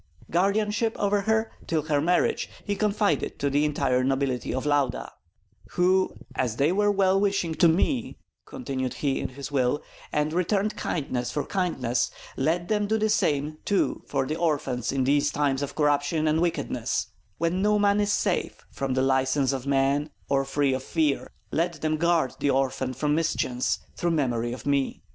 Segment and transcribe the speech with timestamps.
[0.31, 5.11] Guardianship over her till her marriage he confided to the entire nobility of Lauda
[5.73, 8.17] "who, as they were well wishing to me,"
[8.47, 13.59] continued he in the will, "and returned kindness for kindness, let them do the same
[13.63, 18.11] too for the orphan in these times of corruption and wickedness, when no one is
[18.11, 22.91] safe from the license of men or free of fear; let them guard the orphan
[22.91, 25.03] from mischance, through memory of me.